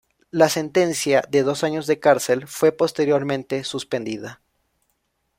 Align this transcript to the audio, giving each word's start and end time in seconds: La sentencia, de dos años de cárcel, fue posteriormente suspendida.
La 0.31 0.49
sentencia, 0.49 1.23
de 1.29 1.43
dos 1.43 1.63
años 1.63 1.85
de 1.85 1.99
cárcel, 1.99 2.47
fue 2.47 2.71
posteriormente 2.71 3.63
suspendida. 3.63 4.41